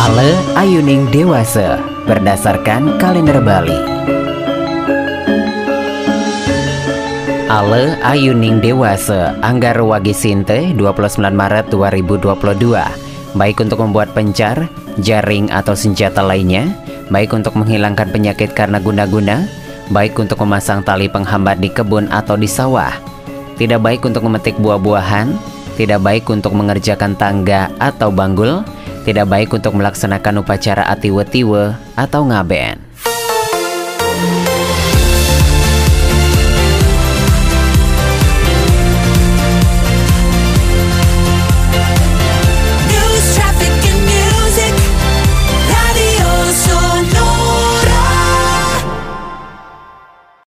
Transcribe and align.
Ale 0.00 0.32
Ayuning 0.56 1.12
Dewasa 1.12 1.76
berdasarkan 2.08 2.96
kalender 2.96 3.36
Bali. 3.36 3.76
Ale 7.52 8.00
Ayuning 8.00 8.64
Dewasa 8.64 9.36
Anggar 9.44 9.76
Wagi 9.76 10.16
Sinte 10.16 10.72
29 10.72 11.20
Maret 11.20 11.68
2022 11.68 12.32
Baik 13.36 13.60
untuk 13.60 13.84
membuat 13.84 14.16
pencar, 14.16 14.72
jaring 15.04 15.52
atau 15.52 15.76
senjata 15.76 16.24
lainnya. 16.24 16.72
Baik 17.12 17.36
untuk 17.36 17.60
menghilangkan 17.60 18.08
penyakit 18.08 18.56
karena 18.56 18.80
guna-guna. 18.80 19.44
Baik 19.92 20.16
untuk 20.16 20.40
memasang 20.40 20.80
tali 20.80 21.12
penghambat 21.12 21.60
di 21.60 21.68
kebun 21.68 22.08
atau 22.08 22.40
di 22.40 22.48
sawah. 22.48 22.96
Tidak 23.60 23.76
baik 23.76 24.08
untuk 24.08 24.24
memetik 24.24 24.56
buah-buahan. 24.64 25.60
Tidak 25.76 26.00
baik 26.00 26.24
untuk 26.32 26.56
mengerjakan 26.56 27.12
tangga 27.20 27.68
atau 27.76 28.08
banggul 28.08 28.64
tidak 29.06 29.26
baik 29.30 29.50
untuk 29.54 29.72
melaksanakan 29.78 30.44
upacara 30.44 30.84
atiwe-tiwe 30.92 31.72
atau 31.96 32.20
ngaben. 32.26 32.89